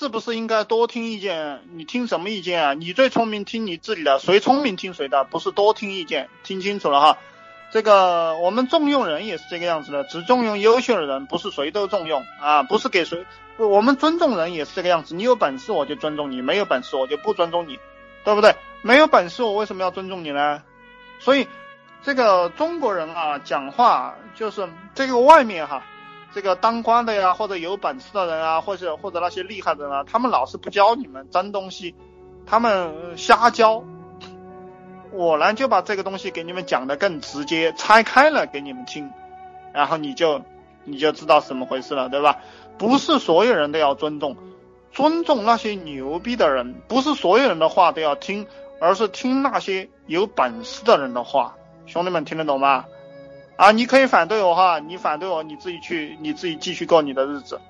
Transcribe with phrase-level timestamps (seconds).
[0.00, 1.60] 是不是应该多听意见？
[1.74, 2.72] 你听什么意见啊？
[2.72, 4.18] 你最聪明，听你自己的。
[4.18, 6.30] 谁聪明听谁的，不是多听意见。
[6.42, 7.18] 听清楚了哈。
[7.70, 13.26] 这个我们重用人也是这个样子的，只重用优秀的人，不是谁都重用啊，不是给谁。
[13.58, 17.78] 我们尊重人也是这个样子，你有本事我就尊重你，没有本事我就不尊重你，
[18.24, 18.56] 对不对？
[18.80, 20.62] 没有本事我为什么要尊重你呢？
[21.18, 21.46] 所以
[22.02, 25.84] 这个中国人啊，讲话就是这个外面哈，
[26.32, 31.94] 这个当官的呀，或者有本事的人啊，或者或者那些厉害的人啊，他们老是不教你们真东西，
[32.46, 33.82] 他们瞎教。
[35.12, 39.10] 我呢就把这个东西给你们讲的更直接，拆开了给你们听，
[39.72, 40.40] 然后你就
[40.84, 42.38] 你就知道怎么回事了，对吧？
[42.78, 44.36] 不是所有人都要尊重，
[44.92, 48.46] 尊重那些牛逼的人，不是所有人的话都要听，
[48.80, 51.56] 而是听那些有本事的人的话。
[51.86, 52.84] 兄弟们听得懂吗？
[53.60, 57.60] 啊，你可以反对我哈，你反对我，你自己去，你自己继续过你的日子。